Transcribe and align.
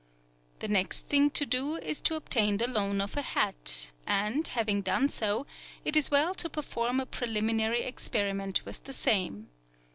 The 0.61 0.67
next 0.67 1.09
thing 1.09 1.29
to 1.29 1.45
do 1.45 1.75
is 1.77 2.01
to 2.01 2.15
obtain 2.15 2.57
the 2.57 2.67
loan 2.67 3.01
of 3.01 3.15
a 3.15 3.21
hat, 3.21 3.91
and 4.07 4.47
having 4.47 4.81
done 4.81 5.09
so, 5.09 5.45
it 5.85 5.95
is 5.95 6.09
well 6.09 6.33
to 6.33 6.49
perform 6.49 6.99
a 6.99 7.05
preliminary 7.05 7.83
experiment 7.83 8.65
with 8.65 8.83
the 8.85 8.93
same. 8.93 9.49